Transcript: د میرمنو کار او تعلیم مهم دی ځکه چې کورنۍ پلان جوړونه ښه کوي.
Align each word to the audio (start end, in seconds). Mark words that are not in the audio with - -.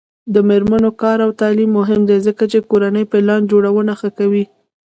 د 0.33 0.35
میرمنو 0.49 0.89
کار 1.01 1.17
او 1.25 1.31
تعلیم 1.41 1.71
مهم 1.79 2.01
دی 2.09 2.17
ځکه 2.27 2.43
چې 2.51 2.65
کورنۍ 2.71 3.03
پلان 3.11 3.41
جوړونه 3.51 3.93
ښه 3.99 4.09
کوي. 4.17 4.43